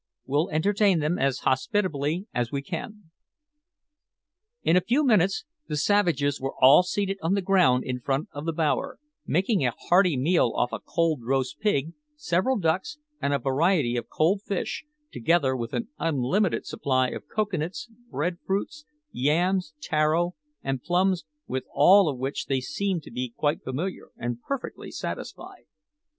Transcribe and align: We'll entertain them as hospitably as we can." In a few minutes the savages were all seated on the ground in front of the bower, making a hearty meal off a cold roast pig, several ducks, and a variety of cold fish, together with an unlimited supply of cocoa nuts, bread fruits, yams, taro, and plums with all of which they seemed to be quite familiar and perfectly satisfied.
We'll 0.25 0.49
entertain 0.49 0.97
them 0.97 1.19
as 1.19 1.41
hospitably 1.41 2.25
as 2.33 2.51
we 2.51 2.63
can." 2.63 3.11
In 4.63 4.75
a 4.75 4.81
few 4.81 5.05
minutes 5.05 5.45
the 5.67 5.77
savages 5.77 6.41
were 6.41 6.55
all 6.59 6.81
seated 6.81 7.19
on 7.21 7.35
the 7.35 7.41
ground 7.43 7.83
in 7.83 7.99
front 8.01 8.27
of 8.31 8.45
the 8.45 8.51
bower, 8.51 8.97
making 9.27 9.63
a 9.63 9.73
hearty 9.89 10.17
meal 10.17 10.53
off 10.55 10.71
a 10.71 10.79
cold 10.79 11.21
roast 11.23 11.59
pig, 11.59 11.93
several 12.15 12.57
ducks, 12.57 12.97
and 13.21 13.31
a 13.31 13.37
variety 13.37 13.95
of 13.95 14.09
cold 14.09 14.41
fish, 14.41 14.85
together 15.11 15.55
with 15.55 15.71
an 15.71 15.89
unlimited 15.99 16.65
supply 16.65 17.09
of 17.09 17.27
cocoa 17.27 17.57
nuts, 17.57 17.87
bread 18.09 18.37
fruits, 18.43 18.85
yams, 19.11 19.75
taro, 19.83 20.33
and 20.63 20.81
plums 20.81 21.25
with 21.45 21.63
all 21.75 22.09
of 22.09 22.17
which 22.17 22.47
they 22.47 22.59
seemed 22.59 23.03
to 23.03 23.11
be 23.11 23.31
quite 23.37 23.61
familiar 23.63 24.07
and 24.17 24.41
perfectly 24.41 24.89
satisfied. 24.89 25.65